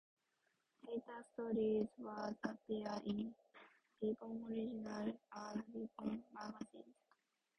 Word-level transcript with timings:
Later 0.83 1.23
stories 1.31 1.85
would 1.99 2.35
appear 2.43 2.91
in 3.05 3.35
"Ribon 4.01 4.47
Original" 4.49 5.13
and 5.35 5.63
"Ribon" 5.75 6.23
magazines. 6.33 6.95